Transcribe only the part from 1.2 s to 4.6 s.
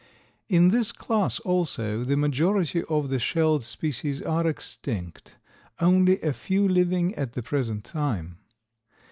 also, the majority of the shelled species are